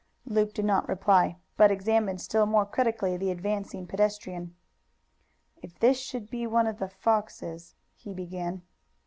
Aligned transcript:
Luke 0.25 0.51
did 0.55 0.65
not 0.65 0.89
reply, 0.89 1.37
but 1.57 1.69
examined 1.69 2.21
still 2.21 2.47
more 2.47 2.65
critically 2.65 3.17
the 3.17 3.29
advancing 3.29 3.85
pedestrian. 3.85 4.55
"If 5.61 5.77
this 5.77 5.99
should 5.99 6.27
be 6.31 6.47
one 6.47 6.65
of 6.65 6.79
the 6.79 6.89
Foxes" 6.89 7.75
he 8.03 8.11
began. 8.11 8.63